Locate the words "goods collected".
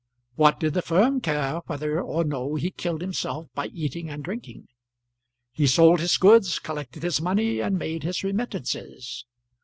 6.17-7.03